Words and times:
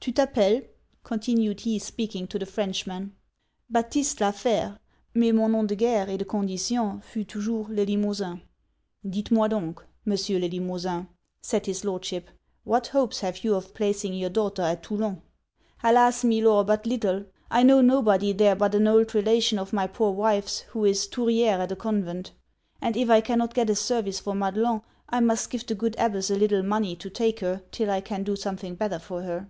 Tu 0.00 0.10
t'appelles?' 0.12 0.64
continued 1.04 1.60
he, 1.60 1.78
speaking 1.78 2.26
to 2.26 2.40
the 2.40 2.44
Frenchman. 2.44 3.14
'Baptiste 3.70 4.20
La 4.20 4.32
Fere 4.32 4.78
mais 5.14 5.30
mon 5.30 5.48
nomme 5.48 5.68
de 5.68 5.76
guerre, 5.76 6.08
et 6.10 6.16
de 6.18 6.24
condition 6.24 6.98
fut 7.02 7.24
toujours 7.24 7.68
Le 7.68 7.84
Limosin.' 7.84 8.40
'Dites 9.08 9.30
moi 9.30 9.46
donc, 9.48 9.80
Monsieur 10.04 10.40
Le 10.40 10.48
Limosin,' 10.48 11.06
said 11.40 11.66
his 11.66 11.84
Lordship, 11.84 12.30
'what 12.64 12.88
hopes 12.88 13.20
have 13.20 13.44
you 13.44 13.54
of 13.54 13.74
placing 13.74 14.12
your 14.12 14.28
daughter 14.28 14.62
at 14.62 14.82
Toulon?' 14.82 15.22
'Alas! 15.84 16.24
Milor, 16.24 16.64
but 16.64 16.84
little. 16.84 17.24
I 17.48 17.62
know 17.62 17.80
nobody 17.80 18.32
there 18.32 18.56
but 18.56 18.74
an 18.74 18.88
old 18.88 19.14
relation 19.14 19.56
of 19.56 19.72
my 19.72 19.86
poor 19.86 20.10
wife's, 20.10 20.62
who 20.72 20.84
is 20.84 21.06
Touriere 21.06 21.60
at 21.60 21.70
a 21.70 21.76
convent; 21.76 22.32
and 22.82 22.96
if 22.96 23.08
I 23.08 23.20
cannot 23.20 23.54
get 23.54 23.70
a 23.70 23.76
service 23.76 24.18
for 24.18 24.34
Madelon, 24.34 24.82
I 25.08 25.20
must 25.20 25.48
give 25.48 25.64
the 25.64 25.76
good 25.76 25.94
abbess 25.96 26.28
a 26.28 26.34
little 26.34 26.64
money 26.64 26.96
to 26.96 27.08
take 27.08 27.38
her 27.38 27.62
till 27.70 27.88
I 27.88 28.00
can 28.00 28.24
do 28.24 28.34
something 28.34 28.74
better 28.74 28.98
for 28.98 29.22
her.' 29.22 29.48